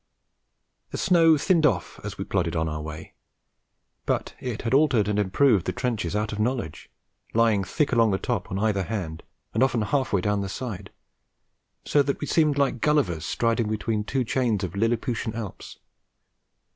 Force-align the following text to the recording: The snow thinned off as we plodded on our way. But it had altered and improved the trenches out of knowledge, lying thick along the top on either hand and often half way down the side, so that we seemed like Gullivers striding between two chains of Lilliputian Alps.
The 0.89 0.97
snow 0.97 1.37
thinned 1.37 1.63
off 1.67 1.99
as 2.03 2.17
we 2.17 2.25
plodded 2.25 2.55
on 2.55 2.67
our 2.67 2.81
way. 2.81 3.13
But 4.07 4.33
it 4.39 4.63
had 4.63 4.73
altered 4.73 5.07
and 5.07 5.19
improved 5.19 5.67
the 5.67 5.71
trenches 5.73 6.15
out 6.15 6.31
of 6.33 6.39
knowledge, 6.39 6.89
lying 7.35 7.63
thick 7.63 7.91
along 7.91 8.09
the 8.09 8.17
top 8.17 8.49
on 8.49 8.57
either 8.57 8.81
hand 8.81 9.21
and 9.53 9.61
often 9.61 9.83
half 9.83 10.11
way 10.11 10.21
down 10.21 10.41
the 10.41 10.49
side, 10.49 10.89
so 11.85 12.01
that 12.01 12.19
we 12.19 12.25
seemed 12.25 12.57
like 12.57 12.81
Gullivers 12.81 13.27
striding 13.27 13.69
between 13.69 14.03
two 14.03 14.23
chains 14.23 14.63
of 14.63 14.75
Lilliputian 14.75 15.35
Alps. 15.35 15.77